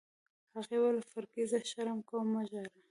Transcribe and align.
هغې 0.55 0.77
وویل: 0.79 0.99
فرګي، 1.11 1.43
زه 1.51 1.57
شرم 1.69 1.99
کوم، 2.09 2.25
مه 2.33 2.41
ژاړه. 2.49 2.79